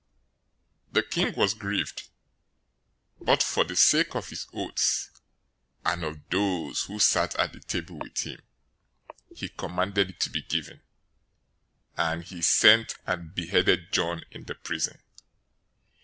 014:009 0.93 0.93
The 0.93 1.03
king 1.03 1.35
was 1.35 1.53
grieved, 1.53 2.07
but 3.21 3.43
for 3.43 3.63
the 3.63 3.75
sake 3.75 4.15
of 4.15 4.29
his 4.29 4.47
oaths, 4.51 5.11
and 5.85 6.03
of 6.03 6.27
those 6.31 6.85
who 6.85 6.97
sat 6.97 7.35
at 7.35 7.53
the 7.53 7.59
table 7.59 7.99
with 7.99 8.17
him, 8.17 8.41
he 9.35 9.47
commanded 9.47 10.09
it 10.09 10.19
to 10.21 10.31
be 10.31 10.41
given, 10.41 10.81
014:010 11.99 12.13
and 12.13 12.23
he 12.23 12.41
sent 12.41 12.95
and 13.05 13.35
beheaded 13.35 13.91
John 13.91 14.23
in 14.31 14.45
the 14.45 14.55
prison. 14.55 14.97